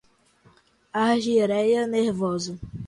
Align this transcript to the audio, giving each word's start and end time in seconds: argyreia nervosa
argyreia 1.05 1.81
nervosa 1.91 2.53